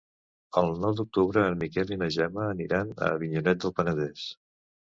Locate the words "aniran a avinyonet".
2.55-3.63